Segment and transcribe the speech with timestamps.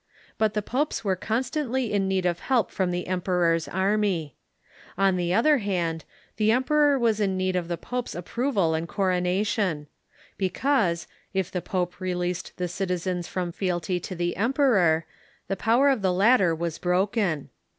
[0.39, 4.31] But the popes were constantly New German j,^ need of help from the emperor's armv.
[4.97, 5.43] On the Power _,^*.
[5.43, 6.05] 1 r" 1 ^ other hand,
[6.37, 9.85] the emperor was in need ot the pope s approval and coronation;
[10.39, 15.05] because, if the pope released the cit izens from fealty to the emperor,
[15.47, 17.49] the power of the latter was broken.